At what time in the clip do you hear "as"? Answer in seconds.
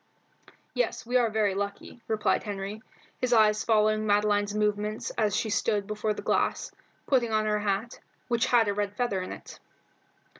5.11-5.35